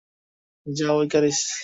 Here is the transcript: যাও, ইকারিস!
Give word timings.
যাও, 0.67 0.97
ইকারিস! 1.05 1.39